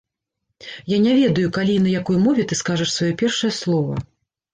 [0.93, 4.01] Я ня ведаю, калі і на якой мове ты скажаш сваё першае слова.